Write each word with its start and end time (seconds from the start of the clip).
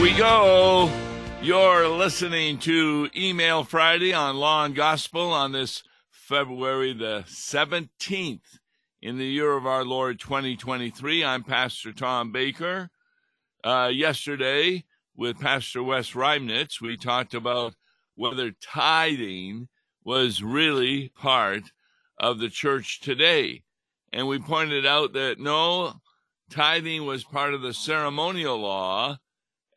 We 0.00 0.14
go. 0.14 0.90
You're 1.42 1.86
listening 1.86 2.56
to 2.60 3.10
Email 3.14 3.64
Friday 3.64 4.14
on 4.14 4.36
Law 4.36 4.64
and 4.64 4.74
Gospel 4.74 5.30
on 5.30 5.52
this 5.52 5.82
February 6.10 6.94
the 6.94 7.24
17th 7.26 8.40
in 9.02 9.18
the 9.18 9.26
year 9.26 9.52
of 9.52 9.66
our 9.66 9.84
Lord 9.84 10.18
2023. 10.18 11.22
I'm 11.22 11.44
Pastor 11.44 11.92
Tom 11.92 12.32
Baker. 12.32 12.88
Uh, 13.62 13.90
yesterday, 13.92 14.84
with 15.14 15.38
Pastor 15.38 15.82
Wes 15.82 16.12
Reimnitz, 16.12 16.80
we 16.80 16.96
talked 16.96 17.34
about 17.34 17.74
whether 18.14 18.52
tithing 18.52 19.68
was 20.02 20.42
really 20.42 21.10
part 21.10 21.64
of 22.18 22.38
the 22.38 22.48
church 22.48 23.00
today. 23.00 23.64
And 24.14 24.26
we 24.26 24.38
pointed 24.38 24.86
out 24.86 25.12
that 25.12 25.38
no, 25.38 26.00
tithing 26.48 27.04
was 27.04 27.22
part 27.22 27.52
of 27.52 27.60
the 27.60 27.74
ceremonial 27.74 28.56
law 28.56 29.18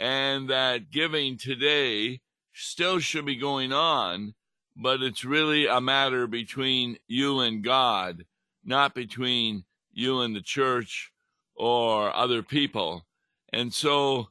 and 0.03 0.49
that 0.49 0.91
giving 0.91 1.37
today 1.37 2.19
still 2.53 2.99
should 2.99 3.25
be 3.25 3.37
going 3.37 3.71
on, 3.71 4.33
but 4.75 5.01
it's 5.01 5.23
really 5.23 5.65
a 5.65 5.79
matter 5.79 6.27
between 6.27 6.97
you 7.07 7.39
and 7.39 7.63
God, 7.63 8.25
not 8.65 8.93
between 8.93 9.63
you 9.93 10.19
and 10.19 10.35
the 10.35 10.41
church 10.41 11.13
or 11.55 12.13
other 12.13 12.43
people. 12.43 13.05
And 13.53 13.73
so, 13.73 14.27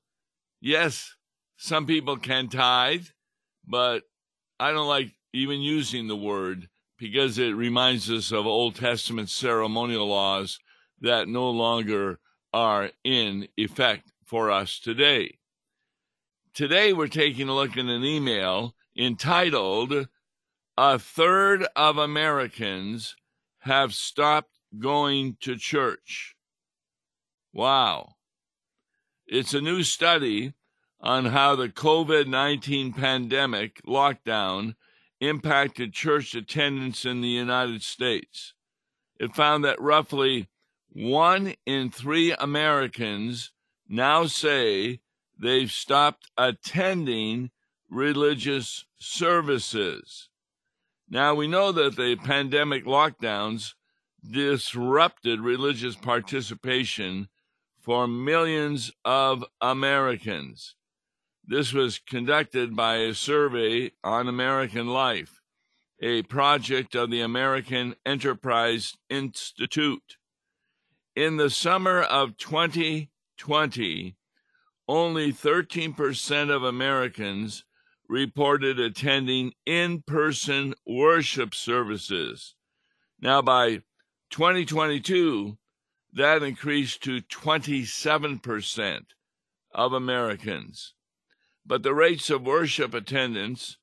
yes, 0.61 1.17
some 1.57 1.87
people 1.87 2.19
can 2.19 2.51
tithe, 2.51 3.07
but 3.67 4.03
I 4.61 4.73
don't 4.73 4.89
like 4.89 5.15
even 5.33 5.63
using 5.63 6.07
the 6.07 6.17
word 6.17 6.69
because 6.99 7.39
it 7.39 7.57
reminds 7.57 8.11
us 8.11 8.31
of 8.31 8.45
Old 8.45 8.75
Testament 8.75 9.31
ceremonial 9.31 10.07
laws 10.07 10.59
that 11.01 11.29
no 11.29 11.49
longer 11.49 12.19
are 12.53 12.91
in 13.05 13.49
effect 13.57 14.13
for 14.27 14.51
us 14.51 14.79
today. 14.79 15.39
Today, 16.55 16.93
we're 16.93 17.07
taking 17.07 17.49
a 17.49 17.55
look 17.55 17.79
at 17.79 17.87
an 17.87 18.05
email 18.05 18.75
entitled, 18.95 20.07
A 20.77 20.99
Third 20.99 21.67
of 21.75 21.97
Americans 21.97 23.17
Have 23.61 23.95
Stopped 23.95 24.59
Going 24.79 25.39
to 25.41 25.57
Church. 25.57 26.37
Wow. 27.55 28.17
It's 29.27 29.55
a 29.55 29.63
new 29.63 29.83
study 29.83 30.53
on 31.01 31.25
how 31.25 31.57
the 31.57 31.71
COVID 31.71 32.27
19 32.27 32.93
pandemic 32.93 33.81
lockdown 33.87 34.75
impacted 35.21 35.95
church 35.95 36.35
attendance 36.35 37.07
in 37.07 37.23
the 37.23 37.29
United 37.29 37.83
States. 37.83 38.53
It 39.19 39.35
found 39.35 39.65
that 39.65 39.81
roughly 39.81 40.51
one 40.91 41.55
in 41.65 41.91
three 41.91 42.33
Americans 42.33 43.53
now 43.89 44.27
say 44.27 45.01
they've 45.43 45.73
stopped 45.73 46.31
attending 46.39 47.51
religious 47.91 48.87
services. 48.99 50.29
Now, 51.11 51.35
we 51.35 51.49
know 51.49 51.73
that 51.73 51.97
the 51.97 52.17
pandemic 52.17 52.87
lockdowns 52.87 53.75
disrupted 54.29 55.41
religious 55.41 55.97
participation 55.97 57.29
for 57.81 58.07
millions 58.07 58.93
of 59.05 59.45
Americans. 59.61 60.77
This 61.45 61.73
was 61.73 61.99
conducted 61.99 62.77
by 62.77 62.99
a 62.99 63.13
survey 63.13 63.91
on 64.05 64.29
American 64.29 64.87
life, 64.87 65.41
a 66.01 66.23
project 66.23 66.95
of 66.95 67.11
the 67.11 67.21
American 67.21 67.97
Enterprise 68.07 68.97
Institute. 69.11 70.17
In 71.17 71.37
the 71.37 71.51
summer 71.51 72.01
of 72.01 72.37
2020, 72.37 74.17
only 74.89 75.33
13% 75.33 76.51
of 76.51 76.63
Americans 76.63 77.65
reported 78.09 78.79
attending 78.79 79.53
in 79.65 80.03
person 80.03 80.75
worship 80.87 81.55
services. 81.55 82.55
Now, 83.21 83.41
by 83.43 83.83
2022, 84.31 85.57
that 86.15 86.43
increased 86.43 87.03
to 87.05 87.21
27% 87.23 89.01
of 89.75 89.93
Americans. 89.93 90.95
But 91.65 91.83
the 91.83 91.95
rates 91.95 92.29
of 92.29 92.43
worship 92.43 92.93
attendance 92.93 93.79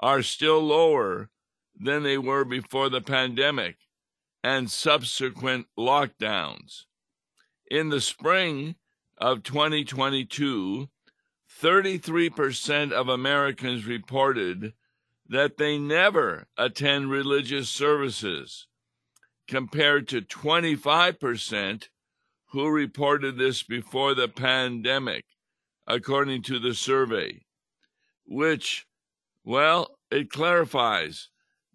are 0.00 0.22
still 0.22 0.60
lower 0.60 1.30
than 1.78 2.02
they 2.02 2.16
were 2.16 2.44
before 2.44 2.88
the 2.88 3.00
pandemic 3.00 3.76
and 4.42 4.70
subsequent 4.70 5.66
lockdowns. 5.78 6.84
In 7.70 7.88
the 7.88 8.00
spring 8.00 8.76
of 9.18 9.42
2022, 9.42 10.88
33% 11.60 12.92
of 12.92 13.08
Americans 13.08 13.86
reported 13.86 14.72
that 15.28 15.56
they 15.56 15.78
never 15.78 16.46
attend 16.56 17.10
religious 17.10 17.68
services 17.68 18.66
compared 19.46 20.08
to 20.08 20.20
25% 20.20 21.88
who 22.48 22.68
reported 22.68 23.36
this 23.36 23.62
before 23.62 24.14
the 24.14 24.28
pandemic, 24.28 25.24
according 25.86 26.42
to 26.42 26.58
the 26.58 26.74
survey, 26.74 27.40
which, 28.26 28.86
well, 29.44 29.98
it 30.10 30.30
clarifies 30.30 31.28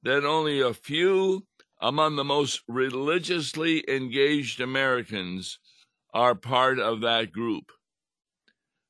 that 0.03 0.23
only 0.23 0.61
a 0.61 0.73
few 0.73 1.45
among 1.81 2.15
the 2.15 2.23
most 2.23 2.61
religiously 2.67 3.83
engaged 3.89 4.61
Americans 4.61 5.59
are 6.13 6.35
part 6.35 6.79
of 6.79 7.01
that 7.01 7.31
group. 7.31 7.71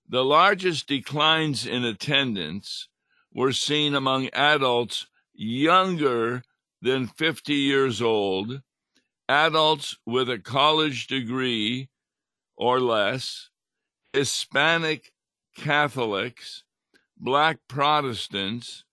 The 0.07 0.23
largest 0.23 0.87
declines 0.87 1.65
in 1.65 1.83
attendance 1.83 2.87
were 3.33 3.51
seen 3.51 3.93
among 3.93 4.29
adults 4.33 5.07
younger 5.33 6.43
than 6.81 7.07
50 7.07 7.53
years 7.53 8.01
old 8.01 8.61
adults 9.29 9.95
with 10.05 10.29
a 10.29 10.39
college 10.39 11.05
degree 11.05 11.89
or 12.57 12.81
less, 12.81 13.49
Hispanic 14.11 15.13
Catholics, 15.55 16.63
Black 17.15 17.59
Protestants, 17.67 18.83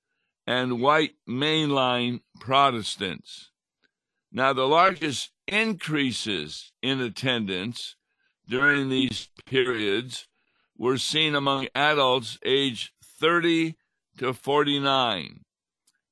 and 0.47 0.81
white 0.81 1.15
mainline 1.29 2.21
Protestants. 2.39 3.51
Now, 4.31 4.53
the 4.53 4.69
largest 4.69 5.31
increases 5.49 6.73
in 6.83 7.01
attendance 7.01 7.97
during 8.49 8.89
these 8.89 9.29
periods 9.45 10.27
were 10.77 10.99
seen 10.99 11.35
among 11.35 11.69
adults 11.75 12.39
aged 12.45 12.91
30 13.21 13.77
to 14.19 14.33
49. 14.33 15.41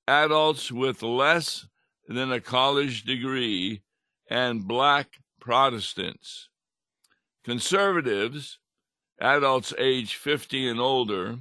Adults 0.06 0.70
with 0.72 1.02
less 1.02 1.66
than 2.08 2.32
a 2.32 2.40
college 2.40 3.04
degree 3.04 3.82
and 4.28 4.66
black 4.66 5.18
Protestants. 5.40 6.48
Conservatives, 7.44 8.58
adults 9.20 9.74
age 9.78 10.16
50 10.16 10.70
and 10.70 10.80
older, 10.80 11.40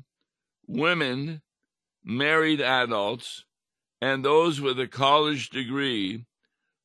women, 0.68 1.42
married 2.04 2.60
adults, 2.60 3.46
and 4.02 4.24
those 4.24 4.60
with 4.60 4.78
a 4.78 4.88
college 4.88 5.50
degree 5.50 6.25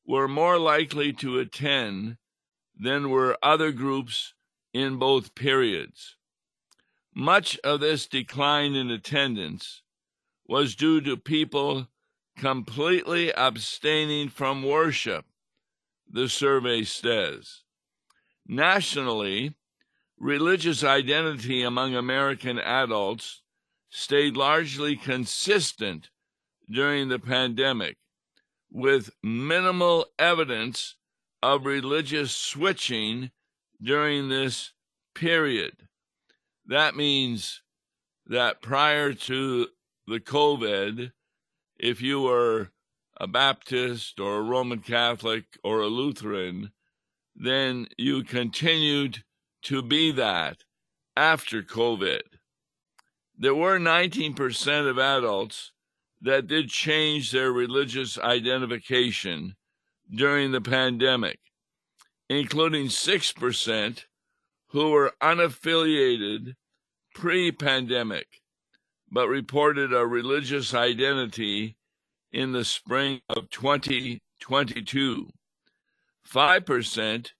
were 0.05 0.29
more 0.29 0.57
likely 0.57 1.11
to 1.11 1.39
attend 1.39 2.15
than 2.79 3.09
were 3.09 3.37
other 3.43 3.71
groups 3.71 4.33
in 4.73 4.97
both 4.97 5.35
periods. 5.35 6.15
Much 7.13 7.59
of 7.63 7.81
this 7.81 8.07
decline 8.07 8.73
in 8.73 8.89
attendance 8.89 9.81
was 10.47 10.75
due 10.75 11.01
to 11.01 11.17
people 11.17 11.87
completely 12.37 13.33
abstaining 13.33 14.29
from 14.29 14.63
worship 14.63 15.25
the 16.09 16.29
survey 16.29 16.83
says. 16.83 17.63
Nationally, 18.47 19.53
religious 20.17 20.83
identity 20.83 21.61
among 21.61 21.93
American 21.93 22.57
adults 22.57 23.41
stayed 23.89 24.35
largely 24.35 24.95
consistent 24.95 26.09
during 26.71 27.09
the 27.09 27.19
pandemic, 27.19 27.97
with 28.71 29.11
minimal 29.23 30.05
evidence 30.17 30.95
of 31.41 31.65
religious 31.65 32.35
switching 32.35 33.31
during 33.81 34.29
this 34.29 34.73
period. 35.15 35.87
That 36.65 36.95
means 36.95 37.61
that 38.27 38.61
prior 38.61 39.13
to 39.13 39.67
the 40.07 40.19
COVID, 40.19 41.11
if 41.77 42.01
you 42.01 42.21
were 42.21 42.69
a 43.17 43.27
Baptist 43.27 44.19
or 44.19 44.37
a 44.37 44.43
Roman 44.43 44.79
Catholic 44.79 45.45
or 45.63 45.81
a 45.81 45.87
Lutheran, 45.87 46.71
then 47.35 47.87
you 47.97 48.23
continued 48.23 49.23
to 49.63 49.81
be 49.81 50.11
that 50.11 50.63
after 51.15 51.61
COVID. 51.61 52.21
There 53.37 53.55
were 53.55 53.79
19% 53.79 54.89
of 54.89 54.99
adults 54.99 55.71
that 56.21 56.47
did 56.47 56.69
change 56.69 57.31
their 57.31 57.51
religious 57.51 58.17
identification 58.17 59.55
during 60.13 60.51
the 60.51 60.61
pandemic, 60.61 61.39
including 62.29 62.87
6% 62.87 64.05
who 64.69 64.91
were 64.91 65.13
unaffiliated 65.21 66.55
pre 67.13 67.51
pandemic, 67.51 68.27
but 69.11 69.27
reported 69.27 69.93
a 69.93 70.05
religious 70.05 70.73
identity 70.73 71.77
in 72.31 72.51
the 72.51 72.65
spring 72.65 73.21
of 73.29 73.49
2022. 73.49 75.29
5% 76.27 77.31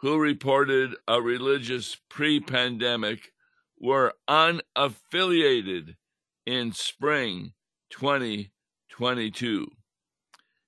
who 0.00 0.18
reported 0.18 0.94
a 1.08 1.22
religious 1.22 1.96
pre 2.08 2.38
pandemic 2.40 3.32
were 3.78 4.12
unaffiliated 4.28 5.96
in 6.44 6.72
spring 6.72 7.52
2022. 7.90 9.66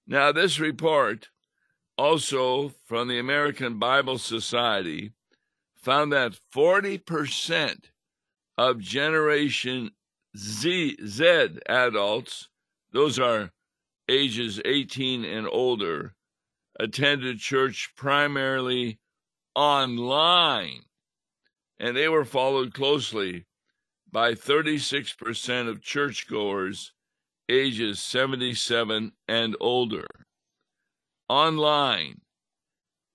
Now, 0.07 0.33
this 0.33 0.59
report, 0.59 1.29
also 1.99 2.73
from 2.87 3.09
the 3.09 3.19
American 3.19 3.79
Bible 3.79 4.17
Society, 4.17 5.13
found 5.75 6.13
that 6.13 6.39
40% 6.55 7.91
of 8.57 8.79
Generation 8.79 9.91
Z, 10.37 10.97
Z 11.05 11.59
adults, 11.69 12.49
those 12.93 13.19
are 13.19 13.51
ages 14.09 14.61
18 14.65 15.25
and 15.25 15.49
older, 15.51 16.15
attended 16.79 17.41
church 17.41 17.93
primarily 17.97 18.99
online, 19.55 20.83
and 21.79 21.97
they 21.97 22.09
were 22.09 22.25
followed 22.25 22.73
closely 22.73 23.47
by 24.11 24.33
36% 24.33 25.69
of 25.69 25.83
churchgoers 25.83 26.93
ages 27.49 28.01
77 28.01 29.13
and 29.27 29.57
older. 29.61 30.07
Online, 31.29 32.21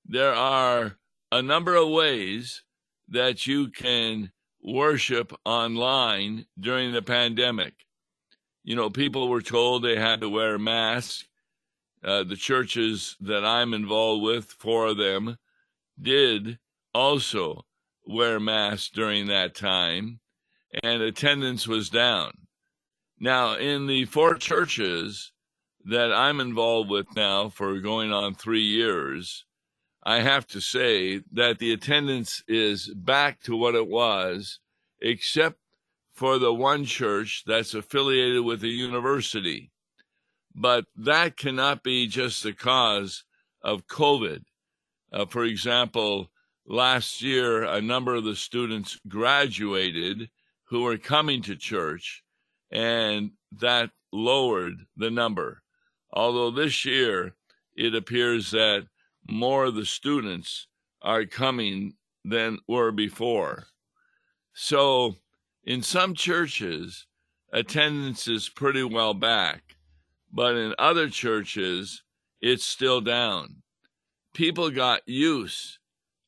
there 0.06 0.33
are 0.33 0.98
a 1.31 1.42
number 1.42 1.75
of 1.75 1.89
ways 1.89 2.63
that 3.10 3.48
you 3.48 3.69
can 3.69 4.31
worship 4.62 5.33
online 5.45 6.45
during 6.60 6.94
the 6.94 7.01
pandemic. 7.01 7.74
You 8.63 8.75
know, 8.75 8.89
people 8.89 9.27
were 9.27 9.42
told 9.42 9.83
they 9.83 9.98
had 9.98 10.21
to 10.21 10.30
wear 10.30 10.57
masks. 10.57 11.25
Uh, 12.04 12.24
the 12.24 12.36
churches 12.36 13.18
that 13.19 13.44
I'm 13.44 13.74
involved 13.74 14.24
with, 14.24 14.45
four 14.45 14.88
of 14.88 14.98
them, 14.98 15.38
did 16.01 16.60
also 16.94 17.65
wear 18.06 18.39
masks 18.39 18.89
during 18.89 19.27
that 19.27 19.56
time, 19.56 20.19
and 20.83 21.01
attendance 21.01 21.68
was 21.68 21.89
down. 21.89 22.31
Now, 23.19 23.56
in 23.56 23.88
the 23.88 24.06
four 24.06 24.36
churches 24.36 25.32
that 25.85 26.13
I'm 26.13 26.39
involved 26.39 26.89
with 26.89 27.07
now 27.15 27.50
for 27.50 27.80
going 27.80 28.12
on 28.12 28.35
three 28.35 28.63
years, 28.63 29.45
I 30.03 30.19
have 30.19 30.45
to 30.47 30.59
say 30.62 31.21
that 31.31 31.59
the 31.59 31.74
attendance 31.74 32.44
is 32.47 32.94
back 32.94 33.41
to 33.44 33.56
what 33.56 33.75
it 33.75 33.88
was, 33.88 34.59
except 35.01 35.57
for 36.13 36.38
the 36.38 36.53
one 36.53 36.85
church 36.85 37.44
that's 37.45 37.74
affiliated 37.74 38.44
with 38.44 38.63
a 38.63 38.68
university. 38.68 39.71
But 40.53 40.85
that 40.95 41.38
cannot 41.38 41.83
be 41.83 42.07
just 42.07 42.44
the 42.44 42.53
cause 42.53 43.24
of 43.62 43.88
COVID. 43.88 44.44
Uh, 45.12 45.25
for 45.25 45.44
example, 45.44 46.31
last 46.68 47.21
year, 47.21 47.63
a 47.63 47.81
number 47.81 48.13
of 48.15 48.24
the 48.24 48.36
students 48.36 49.00
graduated 49.07 50.29
who 50.65 50.83
were 50.83 50.97
coming 50.97 51.41
to 51.44 51.56
church 51.56 52.24
and 52.71 53.31
that 53.51 53.91
lowered 54.12 54.86
the 54.95 55.09
number. 55.12 55.62
Although 56.13 56.51
this 56.51 56.86
year 56.86 57.36
it 57.75 57.95
appears 57.95 58.51
that 58.51 58.88
more 59.30 59.65
of 59.65 59.75
the 59.75 59.86
students 59.86 60.68
are 61.01 61.25
coming 61.25 61.95
than 62.24 62.60
were 62.68 62.92
before. 62.92 63.65
So, 64.54 65.15
in 65.63 65.81
some 65.81 66.13
churches, 66.13 67.07
attendance 67.51 68.27
is 68.27 68.48
pretty 68.48 68.83
well 68.83 69.13
back, 69.13 69.75
but 70.31 70.56
in 70.56 70.75
other 70.77 71.10
churches, 71.10 72.04
it's 72.42 72.63
still 72.63 73.01
down. 73.01 73.63
People 74.33 74.69
got 74.69 75.01
used 75.07 75.80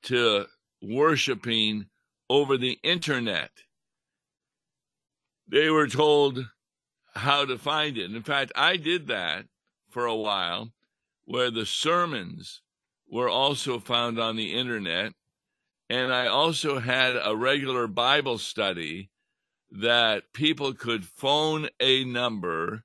to 0.03 0.47
worshiping 0.81 1.85
over 2.29 2.57
the 2.57 2.79
internet 2.83 3.51
they 5.47 5.69
were 5.69 5.87
told 5.87 6.49
how 7.13 7.45
to 7.45 7.57
find 7.57 7.97
it. 7.97 8.11
In 8.11 8.23
fact, 8.23 8.51
I 8.55 8.77
did 8.77 9.07
that 9.07 9.45
for 9.95 10.05
a 10.07 10.13
while, 10.13 10.73
where 11.23 11.49
the 11.49 11.65
sermons 11.65 12.61
were 13.09 13.29
also 13.29 13.79
found 13.79 14.19
on 14.19 14.35
the 14.35 14.51
internet. 14.51 15.13
And 15.89 16.13
I 16.13 16.27
also 16.27 16.79
had 16.79 17.15
a 17.15 17.33
regular 17.33 17.87
Bible 17.87 18.37
study 18.37 19.09
that 19.71 20.33
people 20.33 20.73
could 20.73 21.05
phone 21.05 21.69
a 21.79 22.03
number 22.03 22.83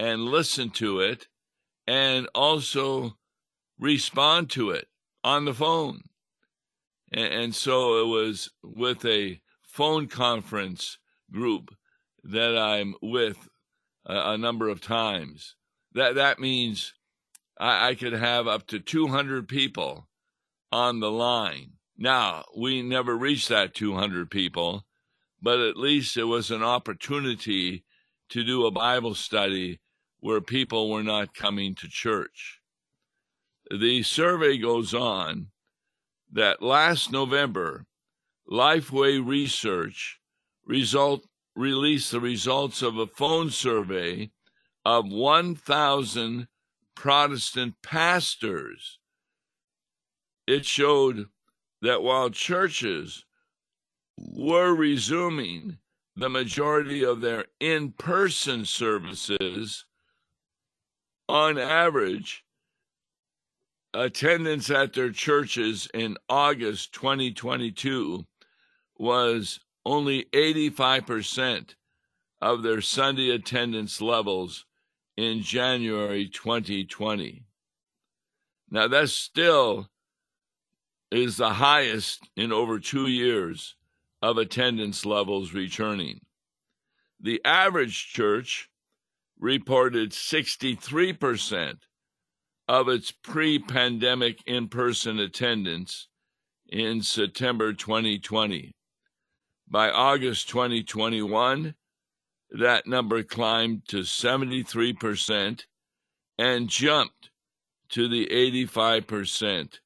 and 0.00 0.24
listen 0.24 0.70
to 0.70 0.98
it 0.98 1.28
and 1.86 2.28
also 2.34 3.16
respond 3.78 4.50
to 4.50 4.70
it 4.70 4.88
on 5.22 5.44
the 5.44 5.54
phone. 5.54 6.00
And, 7.12 7.32
and 7.32 7.54
so 7.54 8.00
it 8.00 8.08
was 8.08 8.50
with 8.64 9.04
a 9.04 9.40
phone 9.62 10.08
conference 10.08 10.98
group 11.30 11.72
that 12.24 12.58
I'm 12.58 12.96
with 13.00 13.48
a, 14.04 14.32
a 14.32 14.36
number 14.36 14.68
of 14.68 14.80
times. 14.80 15.54
That 15.98 16.14
that 16.14 16.38
means 16.38 16.94
I, 17.58 17.88
I 17.88 17.94
could 17.96 18.12
have 18.12 18.46
up 18.46 18.68
to 18.68 18.78
200 18.78 19.48
people 19.48 20.08
on 20.70 21.00
the 21.00 21.10
line. 21.10 21.72
Now 21.96 22.44
we 22.56 22.82
never 22.82 23.16
reached 23.16 23.48
that 23.48 23.74
200 23.74 24.30
people, 24.30 24.84
but 25.42 25.58
at 25.58 25.76
least 25.76 26.16
it 26.16 26.24
was 26.24 26.52
an 26.52 26.62
opportunity 26.62 27.84
to 28.28 28.44
do 28.44 28.64
a 28.64 28.70
Bible 28.70 29.16
study 29.16 29.80
where 30.20 30.40
people 30.40 30.88
were 30.88 31.02
not 31.02 31.34
coming 31.34 31.74
to 31.74 31.88
church. 31.88 32.60
The 33.68 34.04
survey 34.04 34.56
goes 34.56 34.94
on 34.94 35.48
that 36.32 36.62
last 36.62 37.10
November, 37.10 37.86
Lifeway 38.48 39.20
Research 39.24 40.20
result 40.64 41.26
released 41.56 42.12
the 42.12 42.20
results 42.20 42.82
of 42.82 42.98
a 42.98 43.06
phone 43.08 43.50
survey 43.50 44.30
of 44.88 45.06
1,000 45.12 46.48
Protestant 46.94 47.74
pastors. 47.82 48.98
It 50.46 50.64
showed 50.64 51.26
that 51.82 52.02
while 52.02 52.30
churches 52.30 53.26
were 54.16 54.74
resuming 54.74 55.76
the 56.16 56.30
majority 56.30 57.04
of 57.04 57.20
their 57.20 57.44
in 57.60 57.92
person 57.92 58.64
services, 58.64 59.84
on 61.28 61.58
average, 61.58 62.46
attendance 63.92 64.70
at 64.70 64.94
their 64.94 65.12
churches 65.12 65.86
in 65.92 66.16
August 66.30 66.94
2022 66.94 68.24
was 68.96 69.60
only 69.84 70.24
85% 70.32 71.74
of 72.40 72.62
their 72.62 72.80
Sunday 72.80 73.28
attendance 73.28 74.00
levels 74.00 74.64
in 75.18 75.42
January 75.42 76.28
2020. 76.28 77.42
Now, 78.70 78.86
that 78.86 79.08
still 79.08 79.88
is 81.10 81.38
the 81.38 81.54
highest 81.54 82.20
in 82.36 82.52
over 82.52 82.78
two 82.78 83.08
years 83.08 83.74
of 84.22 84.38
attendance 84.38 85.04
levels 85.04 85.52
returning. 85.52 86.20
The 87.20 87.40
average 87.44 88.12
church 88.12 88.70
reported 89.40 90.12
63% 90.12 91.78
of 92.68 92.88
its 92.88 93.10
pre 93.10 93.58
pandemic 93.58 94.38
in 94.46 94.68
person 94.68 95.18
attendance 95.18 96.06
in 96.68 97.02
September 97.02 97.72
2020. 97.72 98.70
By 99.68 99.90
August 99.90 100.48
2021, 100.48 101.74
that 102.50 102.86
number 102.86 103.22
climbed 103.22 103.86
to 103.88 103.98
73% 103.98 105.64
and 106.38 106.68
jumped 106.68 107.30
to 107.90 108.08
the 108.08 108.26
85% 108.26 109.80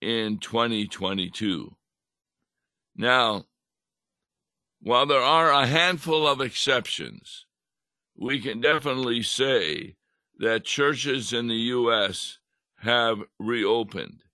in 0.00 0.38
2022. 0.38 1.76
Now, 2.96 3.44
while 4.80 5.06
there 5.06 5.22
are 5.22 5.50
a 5.50 5.66
handful 5.66 6.26
of 6.26 6.40
exceptions, 6.40 7.46
we 8.16 8.40
can 8.40 8.60
definitely 8.60 9.22
say 9.22 9.96
that 10.38 10.64
churches 10.64 11.32
in 11.32 11.46
the 11.46 11.54
U.S. 11.54 12.38
have 12.80 13.18
reopened. 13.38 14.24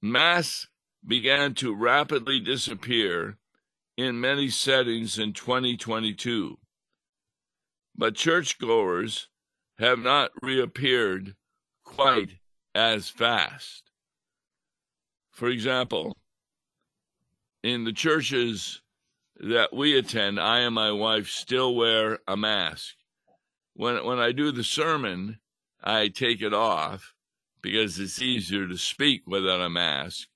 Mass 0.00 0.68
began 1.04 1.54
to 1.54 1.74
rapidly 1.74 2.38
disappear 2.40 3.38
in 3.96 4.20
many 4.20 4.48
settings 4.48 5.18
in 5.18 5.32
2022. 5.32 6.58
But 7.96 8.14
churchgoers 8.14 9.28
have 9.78 9.98
not 9.98 10.30
reappeared 10.42 11.34
quite 11.84 12.38
as 12.74 13.08
fast. 13.08 13.90
For 15.30 15.48
example, 15.48 16.16
in 17.62 17.84
the 17.84 17.92
churches 17.92 18.82
that 19.38 19.74
we 19.74 19.96
attend, 19.96 20.38
I 20.40 20.60
and 20.60 20.74
my 20.74 20.92
wife 20.92 21.28
still 21.28 21.74
wear 21.74 22.18
a 22.26 22.36
mask. 22.36 22.94
When 23.74 24.04
when 24.04 24.18
I 24.18 24.32
do 24.32 24.50
the 24.50 24.64
sermon, 24.64 25.40
I 25.82 26.08
take 26.08 26.40
it 26.40 26.54
off 26.54 27.14
because 27.60 27.98
it's 27.98 28.22
easier 28.22 28.66
to 28.66 28.78
speak 28.78 29.22
without 29.26 29.60
a 29.60 29.68
mask. 29.68 30.28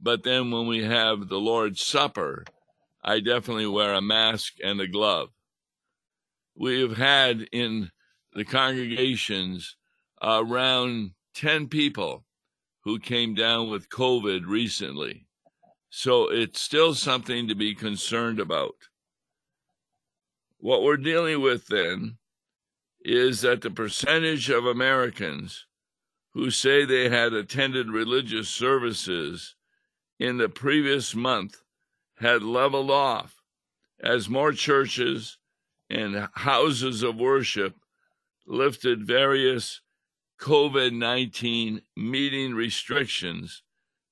But 0.00 0.22
then 0.22 0.50
when 0.50 0.66
we 0.66 0.84
have 0.84 1.28
the 1.28 1.40
Lord's 1.40 1.82
Supper, 1.84 2.44
I 3.02 3.20
definitely 3.20 3.66
wear 3.66 3.94
a 3.94 4.00
mask 4.00 4.54
and 4.62 4.80
a 4.80 4.88
glove. 4.88 5.30
We've 6.56 6.96
had 6.96 7.48
in 7.52 7.90
the 8.32 8.44
congregations 8.44 9.76
around 10.22 11.12
10 11.34 11.68
people 11.68 12.24
who 12.80 12.98
came 12.98 13.34
down 13.34 13.70
with 13.70 13.90
COVID 13.90 14.46
recently. 14.46 15.26
So 15.90 16.30
it's 16.30 16.60
still 16.60 16.94
something 16.94 17.48
to 17.48 17.54
be 17.54 17.74
concerned 17.74 18.40
about. 18.40 18.74
What 20.58 20.82
we're 20.82 20.96
dealing 20.96 21.40
with 21.40 21.66
then 21.68 22.18
is 23.04 23.40
that 23.42 23.62
the 23.62 23.70
percentage 23.70 24.50
of 24.50 24.66
Americans 24.66 25.66
who 26.34 26.50
say 26.50 26.84
they 26.84 27.08
had 27.08 27.32
attended 27.32 27.90
religious 27.90 28.48
services 28.48 29.54
in 30.18 30.36
the 30.36 30.48
previous 30.48 31.14
month 31.14 31.62
had 32.20 32.42
leveled 32.42 32.90
off 32.90 33.42
as 34.00 34.28
more 34.28 34.52
churches 34.52 35.38
and 35.90 36.28
houses 36.34 37.02
of 37.02 37.16
worship 37.16 37.74
lifted 38.46 39.06
various 39.06 39.80
COVID 40.40 40.92
19 40.92 41.82
meeting 41.96 42.54
restrictions 42.54 43.62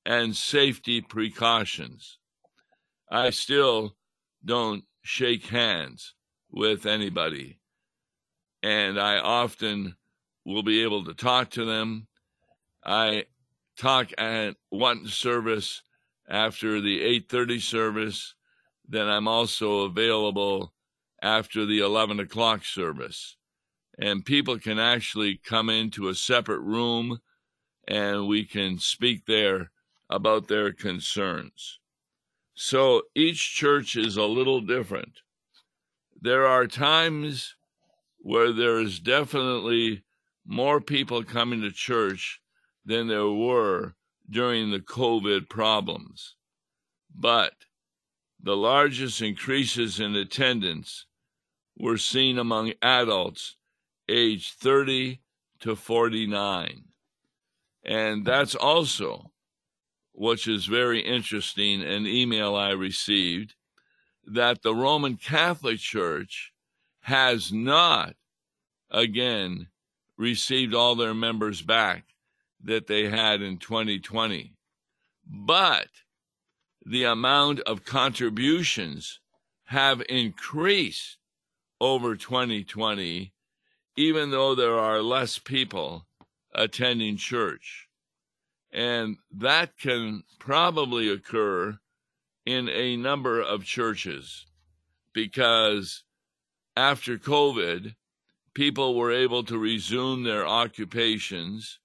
and 0.05 0.37
safety 0.37 1.01
precautions. 1.01 2.19
I 3.11 3.31
still 3.31 3.97
don't 4.45 4.85
shake 5.03 5.47
hands 5.47 6.15
with 6.51 6.87
anybody, 6.87 7.59
and 8.63 9.01
I 9.01 9.19
often 9.19 9.97
will 10.45 10.63
be 10.63 10.83
able 10.83 11.05
to 11.05 11.15
talk 11.15 11.51
to 11.51 11.65
them. 11.65 12.07
I 12.85 13.27
talk 13.77 14.11
at 14.19 14.57
one 14.71 15.07
service 15.07 15.83
after 16.29 16.81
the 16.81 17.03
8:30 17.03 17.61
service. 17.61 18.35
Then 18.89 19.09
I'm 19.09 19.29
also 19.29 19.81
available 19.81 20.75
after 21.23 21.65
the 21.65 21.81
11 21.81 22.21
o'clock 22.21 22.65
service, 22.65 23.37
and 23.99 24.25
people 24.25 24.59
can 24.59 24.79
actually 24.79 25.39
come 25.39 25.71
into 25.71 26.09
a 26.09 26.15
separate 26.15 26.61
room, 26.61 27.21
and 27.89 28.27
we 28.27 28.45
can 28.45 28.79
speak 28.79 29.27
there 29.27 29.73
about 30.09 30.47
their 30.49 30.73
concerns. 30.73 31.81
So 32.55 33.03
each 33.15 33.55
church 33.55 33.97
is 33.97 34.17
a 34.17 34.25
little 34.25 34.61
different. 34.61 35.21
There 36.21 36.47
are 36.47 36.67
times 36.67 37.57
where 38.19 38.53
there 38.53 38.79
is 38.81 38.99
definitely 38.99 40.05
more 40.45 40.81
people 40.81 41.23
coming 41.23 41.61
to 41.63 41.71
church 41.71 42.41
than 42.85 43.09
there 43.09 43.29
were 43.29 43.95
during 44.29 44.71
the 44.71 44.81
COVID 44.81 45.49
problems. 45.49 46.35
But 47.15 47.55
the 48.43 48.57
largest 48.57 49.23
increases 49.23 50.01
in 50.01 50.15
attendance 50.15 51.07
were 51.79 51.99
seen 51.99 52.39
among 52.39 52.73
adults 52.83 53.57
aged 54.09 54.55
30 54.55 55.21
to 55.61 55.77
49. 55.77 56.85
And 57.85 58.25
that's 58.25 58.55
also 58.55 59.31
which 60.17 60.49
is 60.49 60.65
very 60.65 61.01
interesting, 61.01 61.83
an 61.83 62.07
email 62.07 62.55
I 62.57 62.71
received 62.71 63.55
that 64.25 64.63
the 64.63 64.75
Roman 64.75 65.17
Catholic 65.17 65.79
Church 65.79 66.53
has 67.01 67.53
not, 67.53 68.15
again, 68.91 69.69
received 70.17 70.75
all 70.75 70.95
their 70.95 71.15
members 71.15 71.61
back 71.61 72.05
that 72.67 72.87
they 72.87 73.09
had 73.09 73.43
in 73.43 73.59
2020. 73.59 74.55
But 75.27 75.89
the 76.85 77.05
amount 77.05 77.61
of 77.61 77.85
contributions 77.85 79.21
have 79.65 80.03
increased 80.09 81.19
over 81.81 82.15
2020, 82.15 83.33
even 83.97 84.31
though 84.31 84.55
there 84.55 84.79
are 84.79 85.03
less 85.03 85.39
people 85.39 86.07
attending 86.55 87.17
church. 87.17 87.89
And 88.73 89.17
that 89.33 89.79
can 89.79 90.25
probably 90.39 91.09
occur 91.09 91.79
in 92.45 92.69
a 92.69 92.97
number 92.97 93.41
of 93.41 93.65
churches 93.65 94.47
because 95.13 96.05
after 96.77 97.19
COVID, 97.19 97.95
people 98.55 98.95
were 98.95 99.13
able 99.13 99.43
to 99.45 99.59
resume 99.59 100.23
their 100.23 100.47
occupations. 100.47 101.79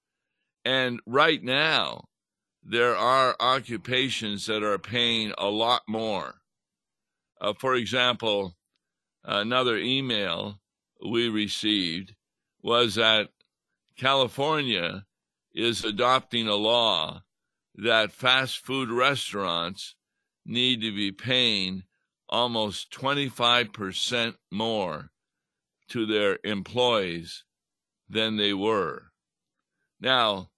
And 0.63 1.00
right 1.06 1.44
now, 1.44 2.06
there 2.63 2.96
are 2.96 3.36
occupations 3.39 4.46
that 4.46 4.63
are 4.63 4.77
paying 4.77 5.34
a 5.38 5.48
lot 5.48 5.82
more. 5.88 6.36
Uh, 7.39 7.53
for 7.53 7.74
example, 7.75 8.56
another 9.24 9.77
email 9.77 10.60
we 11.03 11.27
received 11.27 12.15
was 12.62 12.96
that 12.96 13.30
California 13.98 15.06
is 15.53 15.84
adopting 15.84 16.48
a 16.48 16.56
law 16.56 17.24
that 17.75 18.12
fast 18.12 18.60
food 18.60 18.89
restaurants 18.89 19.96
need 20.46 20.82
to 20.82 20.96
be 20.96 21.12
paying 21.12 21.84
almost 22.30 22.91
25% 22.91 24.36
more 24.51 25.10
to 25.89 26.06
their 26.06 26.39
employees 26.44 27.44
than 28.08 28.38
they 28.38 28.53
were. 28.53 29.12
Now, 30.00 30.50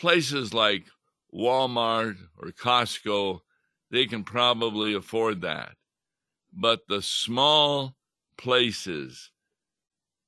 places 0.00 0.54
like 0.54 0.86
Walmart 1.32 2.16
or 2.38 2.48
Costco, 2.48 3.40
they 3.90 4.06
can 4.06 4.24
probably 4.24 4.94
afford 4.94 5.42
that. 5.42 5.72
But 6.52 6.80
the 6.88 7.02
small 7.02 7.94
places, 8.36 9.30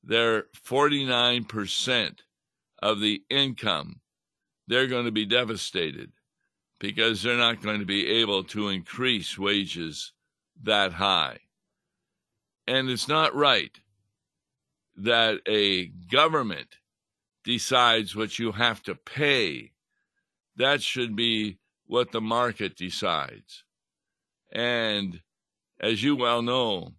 they're 0.04 0.44
49% 0.68 2.18
of 2.82 3.00
the 3.00 3.22
income 3.30 4.00
they're 4.68 4.86
going 4.86 5.06
to 5.06 5.12
be 5.12 5.26
devastated 5.26 6.12
because 6.78 7.22
they're 7.22 7.36
not 7.36 7.62
going 7.62 7.80
to 7.80 7.86
be 7.86 8.06
able 8.06 8.44
to 8.44 8.68
increase 8.68 9.38
wages 9.38 10.12
that 10.62 10.92
high. 10.92 11.38
And 12.66 12.88
it's 12.88 13.08
not 13.08 13.34
right 13.34 13.76
that 14.96 15.40
a 15.48 15.86
government 15.86 16.68
decides 17.44 18.14
what 18.14 18.38
you 18.38 18.52
have 18.52 18.82
to 18.84 18.94
pay. 18.94 19.72
That 20.56 20.82
should 20.82 21.16
be 21.16 21.58
what 21.86 22.12
the 22.12 22.20
market 22.20 22.76
decides. 22.76 23.64
And 24.52 25.20
as 25.80 26.02
you 26.02 26.16
well 26.16 26.42
know, 26.42 26.94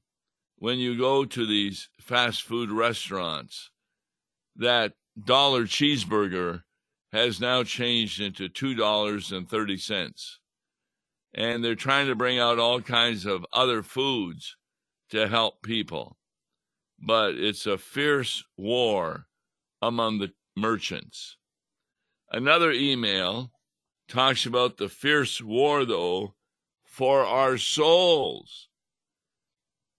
when 0.58 0.80
you 0.80 0.98
go 0.98 1.26
to 1.26 1.46
these 1.46 1.90
fast 2.00 2.42
food 2.44 2.72
restaurants, 2.72 3.70
that 4.56 4.94
dollar 5.22 5.64
cheeseburger 5.64 6.64
has 7.12 7.40
now 7.40 7.64
changed 7.64 8.20
into 8.20 8.50
$2.30. 8.50 10.38
And 11.36 11.64
they're 11.64 11.76
trying 11.76 12.08
to 12.08 12.16
bring 12.16 12.40
out 12.40 12.60
all 12.60 12.82
kinds 12.82 13.26
of 13.26 13.46
other 13.54 13.84
foods 13.84 14.56
to 15.10 15.28
help 15.28 15.62
people. 15.62 16.18
But 17.00 17.36
it's 17.36 17.66
a 17.66 17.78
fierce 17.78 18.44
war 18.58 19.28
among 19.88 20.20
the 20.20 20.32
merchants. 20.56 21.38
Another 22.32 22.72
email 22.72 23.52
talks 24.08 24.46
about 24.46 24.78
the 24.78 24.90
fierce 24.90 25.42
war, 25.42 25.86
though, 25.86 26.36
for 26.84 27.26
our 27.26 27.58
souls. 27.58 28.70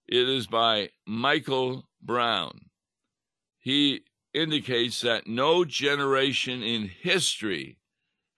It 0.07 0.29
is 0.29 0.47
by 0.47 0.91
Michael 1.07 1.88
Brown. 2.03 2.71
He 3.59 4.03
indicates 4.33 5.00
that 5.00 5.26
no 5.26 5.64
generation 5.64 6.62
in 6.62 6.88
history 6.88 7.79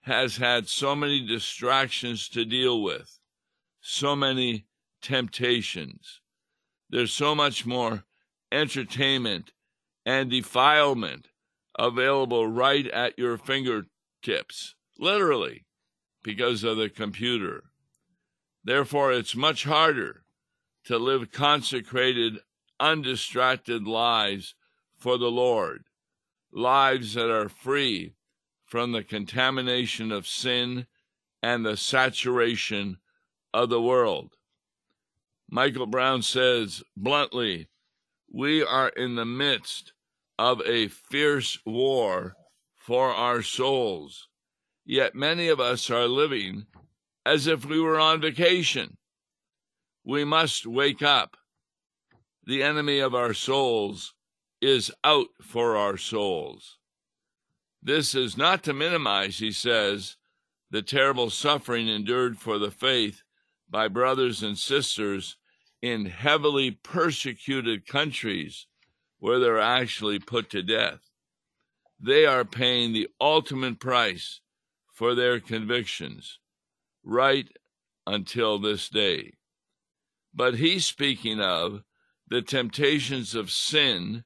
has 0.03 0.37
had 0.37 0.69
so 0.69 0.95
many 0.95 1.26
distractions 1.26 2.29
to 2.29 2.45
deal 2.45 2.83
with, 2.83 3.19
so 3.81 4.15
many 4.15 4.67
temptations. 5.03 6.21
There's 6.88 7.12
so 7.12 7.35
much 7.35 7.67
more 7.67 8.05
entertainment 8.53 9.53
and 10.05 10.31
defilement 10.31 11.26
available 11.78 12.47
right 12.47 12.87
at 12.88 13.18
your 13.18 13.37
fingertips, 13.37 14.75
literally, 14.99 15.64
because 16.23 16.64
of 16.64 16.76
the 16.76 16.88
computer. 16.88 17.64
Therefore, 18.64 19.12
it's 19.12 19.37
much 19.37 19.64
harder 19.64 20.25
to 20.85 20.99
live 20.99 21.30
consecrated, 21.30 22.38
undistracted 22.80 23.87
lives 23.87 24.54
for 24.97 25.18
the 25.18 25.30
Lord, 25.30 25.85
lives 26.52 27.14
that 27.14 27.30
are 27.30 27.49
free 27.49 28.14
from 28.64 28.92
the 28.92 29.04
contamination 29.04 30.11
of 30.11 30.26
sin 30.26 30.87
and 31.42 31.64
the 31.64 31.76
saturation 31.76 32.99
of 33.54 33.68
the 33.68 33.80
world. 33.80 34.33
Michael 35.49 35.87
Brown 35.87 36.23
says 36.23 36.83
bluntly, 36.97 37.68
we 38.33 38.64
are 38.64 38.88
in 38.88 39.14
the 39.14 39.25
midst 39.25 39.92
of 40.38 40.61
a 40.66 40.88
fierce 40.88 41.59
war 41.64 42.37
for 42.76 43.11
our 43.12 43.43
souls, 43.43 44.28
yet 44.85 45.14
many 45.14 45.49
of 45.49 45.61
us 45.61 45.90
are 45.90 46.07
living 46.07 46.66
as 47.25 47.47
if 47.47 47.64
we 47.64 47.81
were 47.81 47.99
on 47.99 48.21
vacation. 48.21 48.97
We 50.05 50.25
must 50.25 50.66
wake 50.66 51.02
up. 51.02 51.37
The 52.45 52.62
enemy 52.62 53.00
of 53.00 53.14
our 53.14 53.35
souls 53.35 54.14
is 54.61 54.93
out 55.02 55.28
for 55.43 55.76
our 55.76 55.97
souls. 55.97 56.78
This 57.83 58.14
is 58.14 58.37
not 58.37 58.62
to 58.64 58.73
minimize, 58.73 59.38
he 59.38 59.52
says, 59.52 60.16
the 60.71 60.83
terrible 60.83 61.31
suffering 61.31 61.88
endured 61.88 62.38
for 62.38 62.59
the 62.59 62.71
faith 62.71 63.23
by 63.69 63.88
brothers 63.88 64.43
and 64.43 64.57
sisters 64.57 65.37
in 65.83 66.07
heavily 66.07 66.71
persecuted 66.71 67.87
countries 67.87 68.66
where 69.26 69.40
they're 69.40 69.59
actually 69.59 70.21
put 70.21 70.49
to 70.49 70.62
death. 70.62 71.00
They 71.99 72.25
are 72.26 72.45
paying 72.45 72.92
the 72.92 73.09
ultimate 73.21 73.80
price 73.80 74.40
for 74.92 75.16
their 75.16 75.40
convictions 75.40 76.38
right 77.02 77.49
until 78.06 78.61
this 78.61 78.88
day. 78.88 79.33
But 80.33 80.59
he's 80.59 80.87
speaking 80.87 81.40
of 81.40 81.83
the 82.28 82.40
temptations 82.40 83.35
of 83.35 83.50
sin 83.50 84.23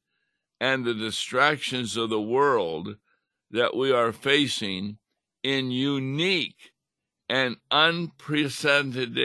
and 0.60 0.84
the 0.84 0.92
distractions 0.92 1.96
of 1.96 2.10
the 2.10 2.20
world 2.20 2.96
that 3.50 3.74
we 3.74 3.90
are 3.90 4.12
facing 4.12 4.98
in 5.42 5.70
unique 5.70 6.72
and 7.26 7.56
unprecedented 7.70 9.16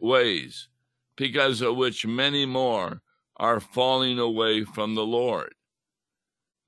ways, 0.00 0.68
because 1.16 1.62
of 1.62 1.74
which 1.74 2.06
many 2.06 2.46
more 2.46 3.02
are 3.40 3.58
falling 3.58 4.18
away 4.18 4.62
from 4.62 4.94
the 4.94 5.04
Lord. 5.04 5.54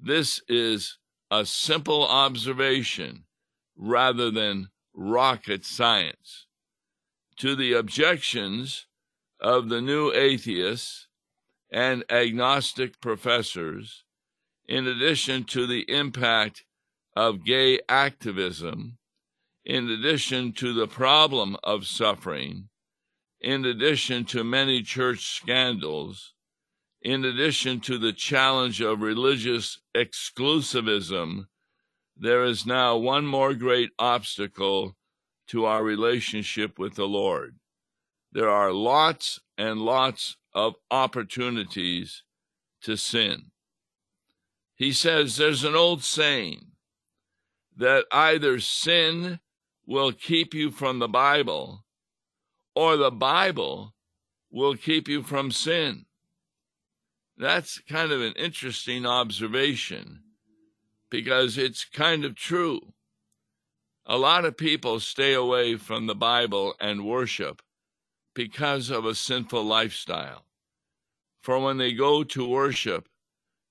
This 0.01 0.41
is 0.49 0.97
a 1.31 1.45
simple 1.45 2.05
observation 2.07 3.25
rather 3.77 4.31
than 4.31 4.71
rocket 4.95 5.67
science. 5.67 6.47
To 7.37 7.55
the 7.55 7.75
objections 7.75 8.87
of 9.39 9.69
the 9.69 9.83
new 9.83 10.13
atheists 10.13 11.09
and 11.71 12.05
agnostic 12.11 13.01
professors, 13.01 14.05
in 14.67 14.87
addition 14.87 15.45
to 15.45 15.67
the 15.67 15.85
impact 15.91 16.65
of 17.15 17.45
gay 17.45 17.81
activism, 17.87 18.97
in 19.65 19.91
addition 19.91 20.53
to 20.55 20.73
the 20.73 20.87
problem 20.87 21.59
of 21.63 21.87
suffering, 21.87 22.71
in 23.43 23.67
addition 23.67 24.25
to 24.25 24.43
many 24.43 24.83
church 24.83 25.37
scandals, 25.37 26.33
in 27.03 27.25
addition 27.25 27.81
to 27.81 27.99
the 27.99 28.13
challenge 28.13 28.81
of 28.81 29.01
religious 29.01 29.81
exclusivism, 29.95 31.47
there 32.17 32.45
is 32.45 32.65
now 32.65 32.97
one 32.97 33.27
more 33.27 33.55
great 33.55 33.91
obstacle 33.99 34.97
to 35.49 35.65
our 35.65 35.83
relationship 35.83 36.79
with 36.79 36.95
the 36.95 37.09
Lord. 37.09 37.57
There 38.31 38.49
are 38.49 38.73
lots 38.73 39.41
and 39.59 39.81
lots 39.81 40.37
of 40.55 40.75
opportunities 40.91 42.23
to 42.83 42.97
sin. 42.97 43.51
He 44.77 44.93
says 44.93 45.37
there's 45.37 45.65
an 45.65 45.75
old 45.75 46.03
saying 46.05 46.73
that 47.77 48.05
either 48.13 48.61
sin 48.61 49.41
will 49.87 50.13
keep 50.13 50.55
you 50.55 50.71
from 50.71 50.99
the 50.99 51.09
Bible 51.09 51.85
or 52.75 52.97
the 52.97 53.11
Bible 53.11 53.95
will 54.51 54.77
keep 54.77 55.09
you 55.09 55.23
from 55.23 55.51
sin. 55.51 56.07
That's 57.37 57.79
kind 57.81 58.13
of 58.13 58.21
an 58.21 58.35
interesting 58.35 59.07
observation 59.07 60.21
because 61.11 61.59
it's 61.59 61.85
kind 61.85 62.25
of 62.25 62.35
true. 62.35 62.81
A 64.07 64.17
lot 64.17 64.45
of 64.45 64.57
people 64.57 65.01
stay 65.01 65.33
away 65.33 65.77
from 65.77 66.07
the 66.07 66.15
Bible 66.15 66.75
and 66.81 67.07
worship 67.07 67.63
because 68.35 68.91
of 68.91 69.05
a 69.05 69.15
sinful 69.15 69.63
lifestyle. 69.63 70.45
For 71.43 71.59
when 71.59 71.79
they 71.79 71.93
go 71.93 72.25
to 72.25 72.49
worship, 72.49 73.09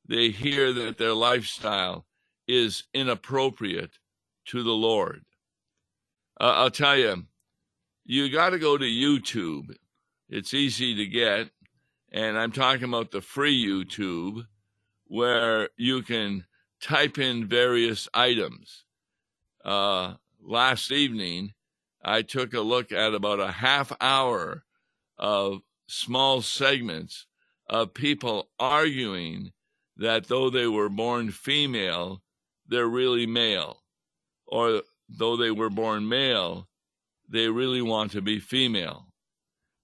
they 0.07 0.29
hear 0.29 0.73
that 0.73 0.97
their 0.97 1.13
lifestyle 1.13 2.05
is 2.47 2.83
inappropriate 2.93 3.99
to 4.47 4.63
the 4.63 4.71
Lord. 4.71 5.23
Uh, 6.39 6.53
I'll 6.55 6.71
tell 6.71 6.97
you, 6.97 7.25
you 8.05 8.31
got 8.31 8.49
to 8.49 8.59
go 8.59 8.77
to 8.77 8.85
YouTube. 8.85 9.75
It's 10.29 10.53
easy 10.53 10.95
to 10.95 11.05
get. 11.05 11.49
And 12.11 12.37
I'm 12.37 12.51
talking 12.51 12.83
about 12.83 13.11
the 13.11 13.21
free 13.21 13.63
YouTube 13.63 14.45
where 15.05 15.69
you 15.77 16.01
can 16.01 16.45
type 16.81 17.17
in 17.17 17.47
various 17.47 18.09
items. 18.13 18.85
Uh, 19.63 20.15
last 20.41 20.91
evening, 20.91 21.53
I 22.03 22.23
took 22.23 22.53
a 22.53 22.61
look 22.61 22.91
at 22.91 23.13
about 23.13 23.39
a 23.39 23.51
half 23.51 23.91
hour 24.01 24.63
of 25.17 25.61
small 25.87 26.41
segments 26.41 27.27
of 27.69 27.93
people 27.93 28.49
arguing 28.59 29.51
that 29.97 30.27
though 30.27 30.49
they 30.49 30.67
were 30.67 30.89
born 30.89 31.31
female, 31.31 32.21
they're 32.67 32.87
really 32.87 33.27
male. 33.27 33.83
Or 34.47 34.81
though 35.07 35.37
they 35.37 35.51
were 35.51 35.69
born 35.69 36.09
male, 36.09 36.67
they 37.29 37.47
really 37.47 37.81
want 37.81 38.11
to 38.11 38.21
be 38.21 38.39
female. 38.39 39.07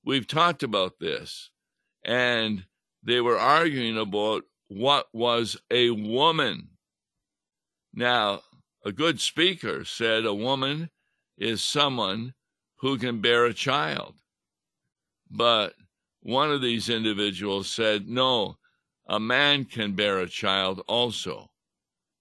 We've 0.03 0.27
talked 0.27 0.63
about 0.63 0.99
this, 0.99 1.51
and 2.07 2.65
they 3.03 3.21
were 3.21 3.37
arguing 3.37 3.97
about 3.97 4.43
what 4.69 5.07
was 5.13 5.57
a 5.69 5.91
woman. 5.91 6.69
Now, 7.93 8.41
a 8.85 8.91
good 8.91 9.19
speaker 9.19 9.83
said 9.83 10.25
a 10.25 10.33
woman 10.33 10.89
is 11.37 11.63
someone 11.63 12.33
who 12.77 12.97
can 12.97 13.21
bear 13.21 13.45
a 13.45 13.53
child. 13.53 14.15
But 15.29 15.73
one 16.21 16.51
of 16.51 16.61
these 16.61 16.89
individuals 16.89 17.69
said, 17.69 18.07
no, 18.07 18.57
a 19.07 19.19
man 19.19 19.65
can 19.65 19.93
bear 19.93 20.19
a 20.19 20.29
child 20.29 20.81
also. 20.87 21.49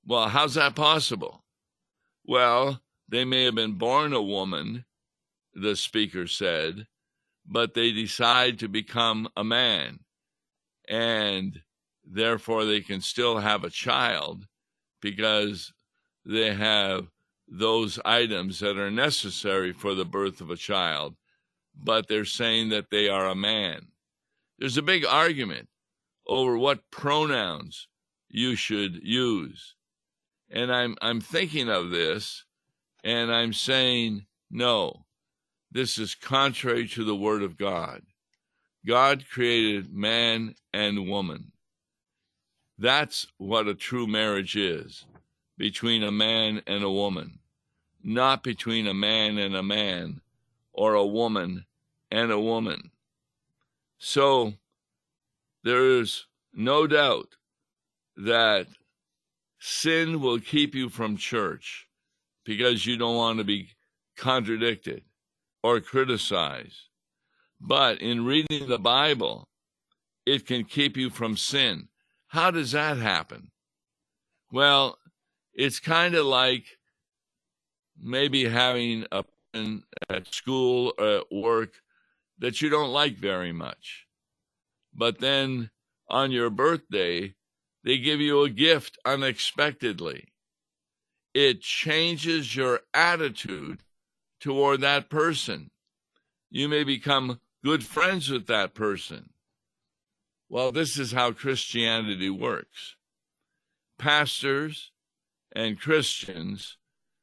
Well, 0.05 0.29
how's 0.29 0.55
that 0.55 0.75
possible? 0.75 1.45
Well, 2.25 2.81
they 3.09 3.25
may 3.25 3.45
have 3.45 3.55
been 3.55 3.79
born 3.79 4.13
a 4.13 4.23
woman, 4.23 4.85
the 5.55 5.77
speaker 5.77 6.27
said, 6.27 6.87
but 7.47 7.75
they 7.75 7.93
decide 7.93 8.59
to 8.59 8.69
become 8.69 9.29
a 9.37 9.45
man. 9.45 10.01
And 10.89 11.61
therefore, 12.05 12.65
they 12.65 12.81
can 12.81 13.01
still 13.01 13.39
have 13.39 13.65
a 13.65 13.71
child 13.71 14.47
because 15.01 15.73
they 16.25 16.55
have 16.55 17.09
those 17.49 17.99
items 18.05 18.59
that 18.61 18.77
are 18.77 18.91
necessary 18.91 19.73
for 19.73 19.95
the 19.95 20.05
birth 20.05 20.41
of 20.41 20.51
a 20.51 20.57
child, 20.57 21.15
but 21.75 22.09
they're 22.09 22.25
saying 22.25 22.71
that 22.71 22.91
they 22.91 23.09
are 23.09 23.27
a 23.27 23.35
man. 23.35 23.89
There's 24.59 24.77
a 24.77 24.83
big 24.83 25.05
argument 25.05 25.69
over 26.27 26.59
what 26.59 26.91
pronouns 26.91 27.89
you 28.29 28.57
should 28.57 29.01
use. 29.03 29.77
And 30.51 30.73
I'm 30.73 30.97
I'm 31.01 31.21
thinking 31.21 31.69
of 31.69 31.91
this 31.91 32.45
and 33.05 33.33
I'm 33.33 33.53
saying 33.53 34.27
no. 34.51 35.06
This 35.77 35.99
is 35.99 36.15
contrary 36.15 36.89
to 36.89 37.05
the 37.05 37.15
word 37.15 37.43
of 37.43 37.59
God. 37.59 38.01
God 38.87 39.27
created 39.31 39.93
man 39.93 40.55
and 40.73 41.07
woman. 41.07 41.53
That's 42.79 43.27
what 43.37 43.69
a 43.69 43.75
true 43.75 44.07
marriage 44.07 44.57
is 44.57 45.05
between 45.59 46.03
a 46.03 46.11
man 46.11 46.63
and 46.67 46.83
a 46.83 46.91
woman, 46.91 47.41
not 48.03 48.43
between 48.43 48.87
a 48.87 48.95
man 48.95 49.37
and 49.37 49.55
a 49.55 49.63
man 49.63 50.23
or 50.73 50.95
a 50.95 51.05
woman 51.05 51.67
and 52.11 52.33
a 52.33 52.41
woman. 52.41 52.91
So 53.99 54.55
there 55.63 55.85
is 55.85 56.25
no 56.55 56.87
doubt 56.87 57.37
that 58.17 58.67
sin 59.59 60.23
will 60.23 60.41
keep 60.41 60.75
you 60.75 60.89
from 60.89 61.19
church 61.19 61.87
because 62.47 62.87
you 62.87 62.97
don't 62.97 63.17
want 63.17 63.41
to 63.41 63.45
be 63.45 63.73
contradicted 64.17 65.03
or 65.63 65.81
criticize. 65.81 66.89
But 67.61 68.01
in 68.01 68.25
reading 68.25 68.69
the 68.69 68.79
Bible, 68.79 69.49
it 70.25 70.47
can 70.47 70.65
keep 70.65 70.97
you 70.97 71.11
from 71.11 71.37
sin. 71.37 71.89
How 72.29 72.51
does 72.51 72.73
that 72.73 72.99
happen? 72.99 73.51
Well, 74.53 74.99
it's 75.55 75.81
kind 75.81 76.15
of 76.15 76.27
like 76.27 76.65
maybe 77.99 78.49
having 78.49 79.07
a 79.11 79.25
person 79.53 79.85
at 80.11 80.33
school 80.33 80.93
or 80.99 81.07
at 81.19 81.33
work 81.33 81.75
that 82.39 82.61
you 82.61 82.69
don't 82.69 82.93
like 82.93 83.17
very 83.17 83.53
much. 83.53 84.07
But 84.93 85.21
then 85.21 85.71
on 86.09 86.31
your 86.31 86.51
birthday, 86.51 87.35
they 87.85 87.99
give 87.99 88.21
you 88.21 88.43
a 88.43 88.51
gift 88.51 88.99
unexpectedly. 89.05 90.29
It 91.33 91.61
changes 91.61 92.55
your 92.57 92.81
attitude 92.93 93.83
toward 94.41 94.81
that 94.81 95.11
person. 95.11 95.71
You 96.51 96.69
may 96.69 96.85
become 96.85 97.41
good 97.65 97.85
friends 97.85 98.31
with 98.31 98.47
that 98.47 98.75
person. 98.75 99.31
Well, 100.49 100.73
this 100.73 100.99
is 100.99 101.13
how 101.13 101.33
Christianity 101.33 102.31
works. 102.31 102.97
Pastors 103.99 104.93
and 105.55 105.81
Christians, 105.81 106.77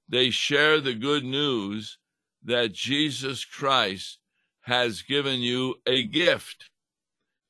they 0.10 0.30
share 0.30 0.82
the 0.82 0.94
good 0.94 1.24
news 1.24 1.98
that 2.44 2.74
Jesus 2.74 3.46
Christ 3.46 4.20
has 4.62 5.02
given 5.02 5.40
you 5.40 5.76
a 5.86 6.04
gift, 6.04 6.70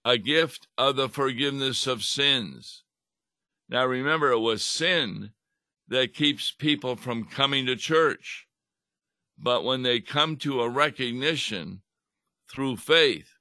a 0.06 0.17
gift 0.17 0.67
of 0.78 0.95
the 0.95 1.10
forgiveness 1.10 1.88
of 1.88 2.04
sins. 2.04 2.84
Now 3.69 3.86
remember, 3.86 4.32
it 4.32 4.39
was 4.39 4.63
sin 4.63 5.32
that 5.88 6.13
keeps 6.13 6.52
people 6.52 6.95
from 6.95 7.26
coming 7.26 7.65
to 7.65 7.76
church. 7.76 8.47
But 9.38 9.63
when 9.63 9.84
they 9.84 10.00
come 10.00 10.38
to 10.38 10.62
a 10.62 10.69
recognition 10.69 11.82
through 12.50 12.78
faith 12.78 13.36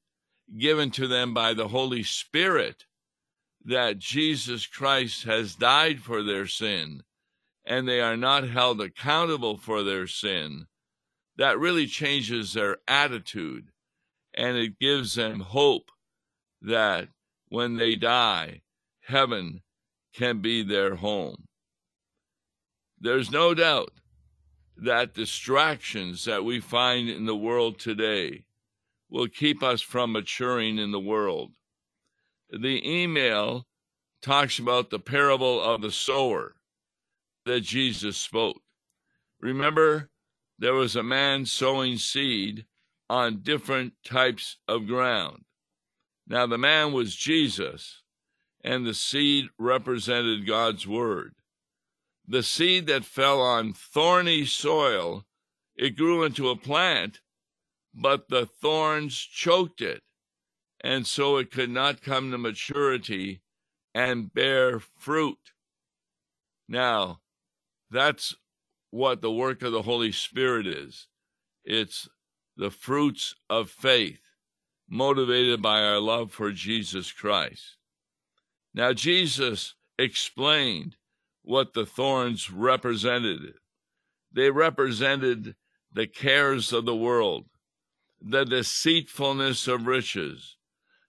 given 0.58 0.90
to 0.92 1.06
them 1.06 1.32
by 1.32 1.54
the 1.54 1.68
Holy 1.68 2.02
Spirit 2.02 2.84
that 3.64 3.98
Jesus 3.98 4.66
Christ 4.66 5.24
has 5.24 5.54
died 5.54 6.00
for 6.00 6.22
their 6.22 6.46
sin 6.46 7.02
and 7.64 7.86
they 7.86 8.00
are 8.00 8.16
not 8.16 8.48
held 8.48 8.80
accountable 8.80 9.56
for 9.56 9.82
their 9.84 10.06
sin, 10.06 10.66
that 11.36 11.58
really 11.58 11.86
changes 11.86 12.52
their 12.52 12.78
attitude 12.88 13.70
and 14.34 14.56
it 14.56 14.78
gives 14.78 15.14
them 15.14 15.40
hope 15.40 15.90
that 16.60 17.08
when 17.48 17.76
they 17.76 17.94
die, 17.94 18.62
heaven 19.02 19.62
can 20.14 20.40
be 20.40 20.62
their 20.62 20.96
home. 20.96 21.46
There's 22.98 23.30
no 23.30 23.54
doubt 23.54 23.92
that 24.76 25.14
distractions 25.14 26.24
that 26.24 26.44
we 26.44 26.60
find 26.60 27.08
in 27.08 27.26
the 27.26 27.36
world 27.36 27.78
today 27.78 28.44
will 29.10 29.28
keep 29.28 29.62
us 29.62 29.82
from 29.82 30.12
maturing 30.12 30.78
in 30.78 30.90
the 30.90 31.00
world. 31.00 31.52
The 32.50 32.82
email 32.88 33.66
talks 34.22 34.58
about 34.58 34.90
the 34.90 34.98
parable 34.98 35.60
of 35.60 35.82
the 35.82 35.90
sower 35.90 36.54
that 37.44 37.60
Jesus 37.60 38.16
spoke. 38.16 38.60
Remember, 39.40 40.10
there 40.58 40.74
was 40.74 40.96
a 40.96 41.02
man 41.02 41.44
sowing 41.44 41.98
seed 41.98 42.66
on 43.10 43.42
different 43.42 43.94
types 44.04 44.58
of 44.68 44.86
ground. 44.86 45.44
Now, 46.26 46.46
the 46.46 46.58
man 46.58 46.92
was 46.92 47.16
Jesus, 47.16 48.02
and 48.64 48.86
the 48.86 48.94
seed 48.94 49.46
represented 49.58 50.46
God's 50.46 50.86
word. 50.86 51.34
The 52.26 52.42
seed 52.42 52.86
that 52.86 53.04
fell 53.04 53.40
on 53.40 53.72
thorny 53.72 54.44
soil, 54.44 55.26
it 55.76 55.96
grew 55.96 56.24
into 56.24 56.48
a 56.48 56.56
plant, 56.56 57.20
but 57.94 58.28
the 58.28 58.46
thorns 58.46 59.16
choked 59.18 59.80
it, 59.80 60.02
and 60.80 61.06
so 61.06 61.36
it 61.36 61.50
could 61.50 61.70
not 61.70 62.02
come 62.02 62.30
to 62.30 62.38
maturity 62.38 63.42
and 63.94 64.32
bear 64.32 64.78
fruit. 64.80 65.52
Now, 66.68 67.20
that's 67.90 68.34
what 68.90 69.20
the 69.20 69.32
work 69.32 69.62
of 69.62 69.72
the 69.72 69.82
Holy 69.82 70.12
Spirit 70.12 70.66
is. 70.66 71.08
It's 71.64 72.08
the 72.56 72.70
fruits 72.70 73.34
of 73.50 73.70
faith, 73.70 74.20
motivated 74.88 75.60
by 75.60 75.82
our 75.82 75.98
love 75.98 76.32
for 76.32 76.52
Jesus 76.52 77.12
Christ. 77.12 77.76
Now, 78.74 78.92
Jesus 78.92 79.74
explained 79.98 80.96
what 81.42 81.74
the 81.74 81.86
thorns 81.86 82.50
represented. 82.50 83.54
They 84.32 84.50
represented 84.50 85.56
the 85.92 86.06
cares 86.06 86.72
of 86.72 86.86
the 86.86 86.96
world, 86.96 87.46
the 88.20 88.44
deceitfulness 88.44 89.68
of 89.68 89.86
riches, 89.86 90.56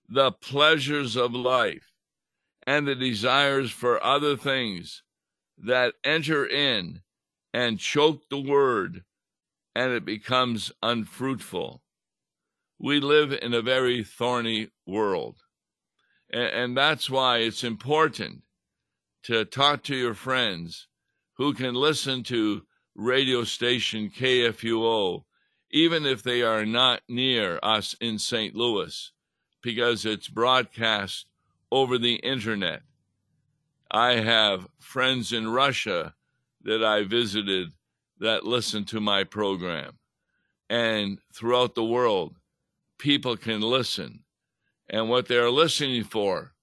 the 0.10 0.32
pleasures 0.32 1.16
of 1.16 1.34
life, 1.34 1.92
and 2.66 2.88
the 2.88 2.96
desires 2.96 3.72
for 3.72 4.04
other 4.04 4.36
things 4.36 5.04
that 5.58 5.94
enter 6.04 6.46
in 6.46 7.02
and 7.54 7.80
choke 7.80 8.24
the 8.30 8.40
word, 8.40 9.04
and 9.76 9.92
it 9.92 10.04
becomes 10.04 10.72
unfruitful. 10.82 11.82
We 12.80 13.00
live 13.00 13.32
in 13.32 13.54
a 13.54 13.62
very 13.62 14.04
thorny 14.04 14.70
world. 14.86 15.38
And, 16.32 16.76
that's 16.76 17.12
why 17.12 17.38
it's 17.38 17.64
important 17.64 18.42
to 19.24 19.46
talk 19.46 19.84
to 19.84 19.96
your 19.96 20.14
friends 20.14 20.88
who 21.38 21.54
can 21.54 21.74
listen 21.74 22.24
to 22.24 22.64
radio 22.96 23.44
station 23.44 24.10
KFUO, 24.10 25.24
even 25.72 26.06
if 26.06 26.22
they 26.22 26.42
are 26.42 26.66
not 26.66 27.02
near 27.08 27.60
us 27.64 27.96
in 28.00 28.20
St. 28.20 28.56
Louis, 28.56 29.12
because 29.62 30.06
it's 30.06 30.28
broadcast 30.28 31.26
over 31.72 31.98
the 31.98 32.16
internet. 32.16 32.82
I 33.90 34.16
have 34.16 34.68
friends 34.80 35.32
in 35.32 35.48
Russia 35.48 36.14
that 36.64 36.84
I 36.84 37.04
visited 37.04 37.70
that 38.20 38.46
listen 38.46 38.86
to 38.86 39.00
my 39.00 39.24
program. 39.24 39.94
And 40.70 41.20
throughout 41.34 41.76
the 41.76 41.84
world, 41.84 42.38
people 42.98 43.38
can 43.38 43.62
listen. 43.62 44.24
And 44.90 45.10
what 45.10 45.28
they're 45.28 45.50
listening 45.50 46.04
for 46.04 46.54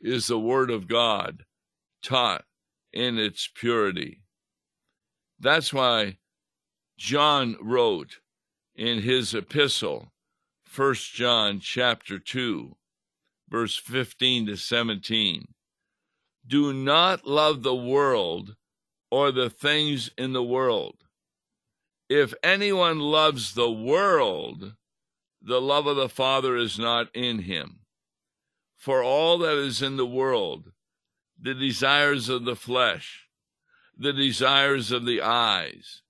is 0.00 0.26
the 0.26 0.38
Word 0.38 0.70
of 0.70 0.88
God 0.88 1.44
taught 2.04 2.44
in 2.92 3.18
its 3.18 3.48
purity. 3.52 4.22
That's 5.40 5.72
why 5.72 6.18
John 6.96 7.56
wrote 7.60 8.20
in 8.76 9.02
his 9.02 9.34
epistle, 9.34 10.12
1 10.74 10.94
John 10.94 11.58
chapter 11.60 12.18
2, 12.18 12.76
verse 13.48 13.76
15 13.76 14.46
to 14.46 14.56
17. 14.56 15.48
Do 16.46 16.72
not 16.72 17.26
love 17.26 17.62
the 17.62 17.74
world 17.74 18.54
or 19.10 19.32
the 19.32 19.50
things 19.50 20.10
in 20.18 20.32
the 20.32 20.42
world. 20.42 20.96
If 22.08 22.34
anyone 22.42 23.00
loves 23.00 23.54
the 23.54 23.70
world, 23.70 24.74
the 25.40 25.60
love 25.60 25.86
of 25.86 25.96
the 25.96 26.08
Father 26.08 26.56
is 26.56 26.78
not 26.78 27.08
in 27.14 27.40
him. 27.40 27.80
For 28.76 29.02
all 29.02 29.38
that 29.38 29.56
is 29.56 29.80
in 29.80 29.96
the 29.96 30.06
world, 30.06 30.72
the 31.40 31.54
desires 31.54 32.28
of 32.28 32.44
the 32.44 32.56
flesh, 32.56 33.28
the 33.96 34.12
desires 34.12 34.90
of 34.90 35.04
the 35.04 35.20
eyes, 35.20 36.02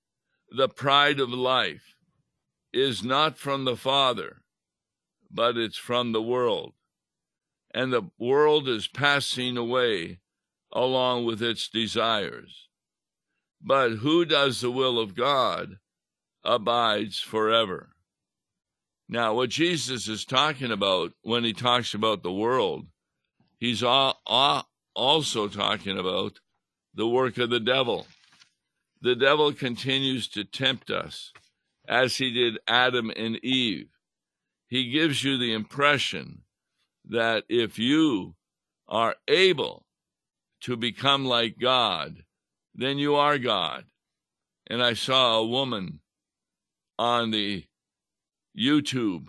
the 0.50 0.68
pride 0.68 1.20
of 1.20 1.30
life 1.30 1.96
is 2.72 3.02
not 3.02 3.38
from 3.38 3.64
the 3.64 3.76
Father, 3.76 4.42
but 5.30 5.56
it's 5.56 5.76
from 5.76 6.12
the 6.12 6.22
world. 6.22 6.72
And 7.72 7.92
the 7.92 8.10
world 8.18 8.68
is 8.68 8.86
passing 8.86 9.56
away 9.56 10.20
along 10.72 11.24
with 11.24 11.42
its 11.42 11.68
desires. 11.68 12.68
But 13.60 13.92
who 13.96 14.24
does 14.24 14.60
the 14.60 14.70
will 14.70 14.98
of 14.98 15.14
God 15.14 15.78
abides 16.44 17.20
forever. 17.20 17.90
Now, 19.08 19.34
what 19.34 19.50
Jesus 19.50 20.08
is 20.08 20.24
talking 20.24 20.70
about 20.70 21.12
when 21.22 21.44
he 21.44 21.52
talks 21.52 21.94
about 21.94 22.22
the 22.22 22.32
world, 22.32 22.86
he's 23.58 23.82
also 24.94 25.48
talking 25.48 25.98
about 25.98 26.40
the 26.94 27.06
work 27.06 27.38
of 27.38 27.50
the 27.50 27.60
devil. 27.60 28.06
The 29.00 29.16
devil 29.16 29.52
continues 29.52 30.28
to 30.28 30.44
tempt 30.44 30.90
us 30.90 31.32
as 31.86 32.16
he 32.16 32.32
did 32.32 32.58
Adam 32.66 33.10
and 33.14 33.36
Eve. 33.44 33.88
He 34.68 34.90
gives 34.90 35.22
you 35.22 35.36
the 35.36 35.52
impression 35.52 36.42
that 37.08 37.44
if 37.48 37.78
you 37.78 38.34
are 38.88 39.16
able 39.28 39.84
to 40.62 40.76
become 40.76 41.24
like 41.26 41.58
God, 41.58 42.24
then 42.74 42.98
you 42.98 43.14
are 43.14 43.38
God. 43.38 43.84
And 44.66 44.82
I 44.82 44.94
saw 44.94 45.36
a 45.36 45.46
woman 45.46 46.00
on 46.98 47.30
the 47.30 47.64
YouTube 48.58 49.26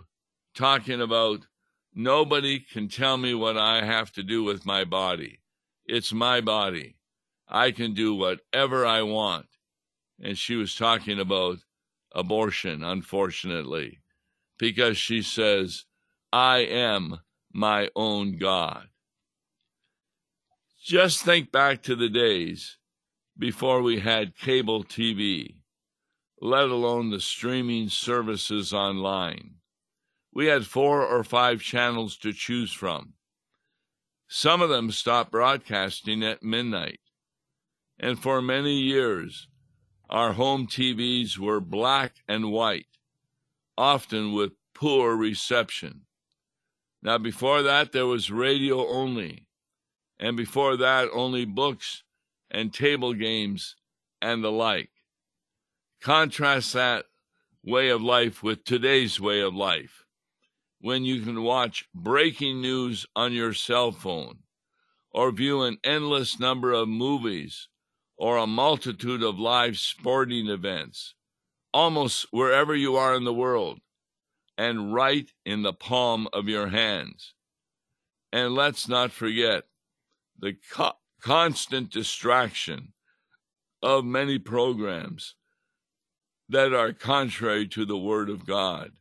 talking 0.54 1.00
about 1.00 1.46
nobody 1.94 2.60
can 2.60 2.88
tell 2.88 3.16
me 3.16 3.34
what 3.34 3.58
I 3.58 3.84
have 3.84 4.12
to 4.12 4.22
do 4.22 4.42
with 4.42 4.64
my 4.64 4.84
body. 4.84 5.40
It's 5.86 6.12
my 6.12 6.40
body. 6.40 6.96
I 7.48 7.70
can 7.70 7.94
do 7.94 8.14
whatever 8.14 8.84
I 8.84 9.02
want. 9.02 9.46
And 10.20 10.36
she 10.36 10.56
was 10.56 10.74
talking 10.74 11.20
about 11.20 11.58
abortion, 12.12 12.82
unfortunately, 12.82 14.00
because 14.58 14.96
she 14.96 15.22
says, 15.22 15.84
I 16.32 16.58
am 16.58 17.20
my 17.52 17.90
own 17.94 18.38
God. 18.38 18.88
Just 20.82 21.22
think 21.22 21.52
back 21.52 21.82
to 21.82 21.94
the 21.94 22.08
days 22.08 22.78
before 23.38 23.82
we 23.82 24.00
had 24.00 24.36
cable 24.36 24.82
TV, 24.82 25.56
let 26.40 26.68
alone 26.68 27.10
the 27.10 27.20
streaming 27.20 27.88
services 27.88 28.72
online. 28.72 29.56
We 30.32 30.46
had 30.46 30.66
four 30.66 31.04
or 31.04 31.22
five 31.24 31.60
channels 31.60 32.16
to 32.18 32.32
choose 32.32 32.72
from. 32.72 33.14
Some 34.28 34.60
of 34.60 34.68
them 34.68 34.90
stopped 34.90 35.30
broadcasting 35.30 36.24
at 36.24 36.42
midnight. 36.42 37.00
And 37.98 38.18
for 38.18 38.42
many 38.42 38.74
years, 38.74 39.48
our 40.10 40.32
home 40.34 40.66
TVs 40.66 41.38
were 41.38 41.60
black 41.60 42.16
and 42.28 42.50
white, 42.50 42.86
often 43.76 44.32
with 44.32 44.52
poor 44.74 45.16
reception. 45.16 46.02
Now, 47.02 47.18
before 47.18 47.62
that, 47.62 47.92
there 47.92 48.06
was 48.06 48.30
radio 48.30 48.86
only. 48.86 49.46
And 50.18 50.36
before 50.36 50.76
that, 50.76 51.08
only 51.12 51.44
books 51.44 52.02
and 52.50 52.72
table 52.72 53.14
games 53.14 53.76
and 54.20 54.42
the 54.42 54.52
like. 54.52 54.90
Contrast 56.00 56.72
that 56.72 57.06
way 57.64 57.88
of 57.88 58.02
life 58.02 58.42
with 58.42 58.64
today's 58.64 59.20
way 59.20 59.40
of 59.40 59.54
life, 59.54 60.05
when 60.86 61.04
you 61.04 61.20
can 61.20 61.42
watch 61.42 61.84
breaking 61.92 62.60
news 62.60 63.04
on 63.16 63.32
your 63.32 63.52
cell 63.52 63.90
phone, 63.90 64.38
or 65.10 65.32
view 65.32 65.62
an 65.62 65.76
endless 65.82 66.38
number 66.38 66.72
of 66.72 66.86
movies, 66.86 67.66
or 68.16 68.36
a 68.36 68.46
multitude 68.46 69.20
of 69.20 69.36
live 69.36 69.76
sporting 69.76 70.46
events, 70.48 71.16
almost 71.74 72.24
wherever 72.30 72.72
you 72.72 72.94
are 72.94 73.16
in 73.16 73.24
the 73.24 73.34
world, 73.34 73.80
and 74.56 74.94
right 74.94 75.28
in 75.44 75.62
the 75.62 75.72
palm 75.72 76.28
of 76.32 76.48
your 76.48 76.68
hands. 76.68 77.34
And 78.32 78.54
let's 78.54 78.88
not 78.88 79.10
forget 79.10 79.64
the 80.38 80.56
co- 80.70 80.92
constant 81.20 81.90
distraction 81.90 82.92
of 83.82 84.04
many 84.04 84.38
programs 84.38 85.34
that 86.48 86.72
are 86.72 86.92
contrary 86.92 87.66
to 87.66 87.84
the 87.84 87.98
Word 87.98 88.30
of 88.30 88.46
God. 88.46 88.92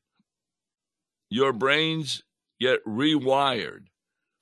Your 1.36 1.52
brains 1.52 2.24
get 2.62 2.80
rewired 2.86 3.88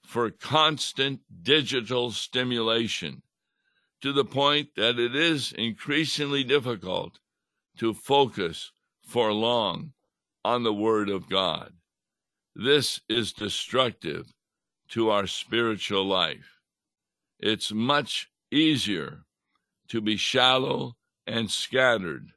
for 0.05 0.29
constant 0.29 1.21
digital 1.41 2.11
stimulation 2.11 3.23
to 4.03 4.13
the 4.13 4.23
point 4.23 4.75
that 4.75 4.99
it 4.99 5.15
is 5.15 5.53
increasingly 5.53 6.43
difficult 6.43 7.17
to 7.79 7.95
focus 7.95 8.73
for 9.01 9.33
long 9.33 9.93
on 10.45 10.61
the 10.61 10.71
Word 10.71 11.09
of 11.09 11.27
God. 11.27 11.73
This 12.55 13.01
is 13.09 13.33
destructive 13.33 14.31
to 14.89 15.09
our 15.09 15.25
spiritual 15.25 16.05
life. 16.05 16.59
It's 17.39 17.71
much 17.71 18.29
easier 18.51 19.23
to 19.87 19.99
be 19.99 20.15
shallow 20.15 20.95
and 21.25 21.49
scattered 21.49 22.33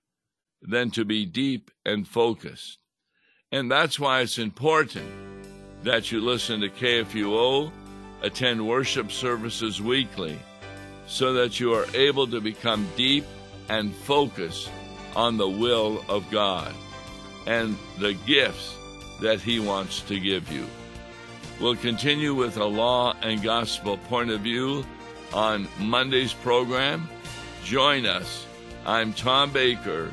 than 0.62 0.90
to 0.92 1.04
be 1.04 1.26
deep 1.26 1.70
and 1.84 2.08
focused. 2.08 2.78
And 3.52 3.70
that's 3.70 4.00
why 4.00 4.22
it's 4.22 4.38
important 4.38 5.06
that 5.84 6.10
you 6.10 6.20
listen 6.20 6.60
to 6.60 6.68
KFUO, 6.68 7.70
attend 8.22 8.66
worship 8.66 9.12
services 9.12 9.80
weekly, 9.80 10.36
so 11.06 11.32
that 11.34 11.60
you 11.60 11.72
are 11.72 11.86
able 11.94 12.26
to 12.26 12.40
become 12.40 12.88
deep 12.96 13.24
and 13.68 13.94
focused 13.94 14.68
on 15.14 15.36
the 15.36 15.48
will 15.48 16.04
of 16.08 16.28
God 16.30 16.74
and 17.46 17.76
the 17.98 18.14
gifts 18.26 18.74
that 19.20 19.40
He 19.40 19.60
wants 19.60 20.00
to 20.02 20.18
give 20.18 20.50
you. 20.50 20.66
We'll 21.60 21.76
continue 21.76 22.34
with 22.34 22.56
a 22.56 22.64
law 22.64 23.14
and 23.22 23.40
gospel 23.40 23.96
point 23.96 24.30
of 24.30 24.40
view 24.40 24.84
on 25.32 25.68
Monday's 25.78 26.34
program. 26.34 27.08
Join 27.62 28.06
us. 28.06 28.44
I'm 28.84 29.12
Tom 29.12 29.52
Baker. 29.52 30.12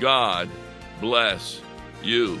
God 0.00 0.48
bless 1.00 1.60
you. 2.02 2.40